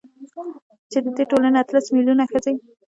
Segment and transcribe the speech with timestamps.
[0.91, 2.53] چـې د دې ټـولـنې اتـلس مـيلـيونـه ښـځـې.